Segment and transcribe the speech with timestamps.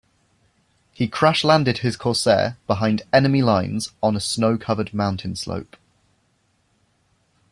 [0.95, 5.77] He crash-landed his Corsair behind enemy lines on a snow-covered mountain slope.